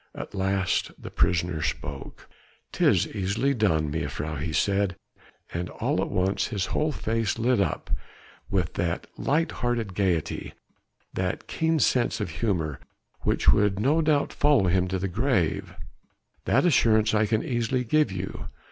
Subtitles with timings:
[0.15, 2.27] At last the prisoner spoke.
[2.71, 4.95] "'Tis easily done, mejuffrouw," he said,
[5.53, 7.91] and all at once his whole face lit up
[8.49, 10.53] with that light hearted gaiety,
[11.13, 12.79] that keen sense of humour
[13.19, 15.75] which would no doubt follow him to the grave,
[16.45, 18.47] "that assurance I can easily give you.